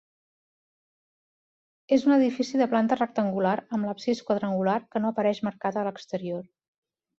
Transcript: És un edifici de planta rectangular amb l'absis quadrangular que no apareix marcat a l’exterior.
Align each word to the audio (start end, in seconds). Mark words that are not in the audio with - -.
És 1.97 2.05
un 2.07 2.15
edifici 2.15 2.63
de 2.63 2.69
planta 2.73 2.97
rectangular 3.01 3.53
amb 3.79 3.89
l'absis 3.89 4.25
quadrangular 4.31 4.81
que 4.89 5.05
no 5.05 5.15
apareix 5.15 5.45
marcat 5.51 5.79
a 5.83 5.89
l’exterior. 5.91 6.45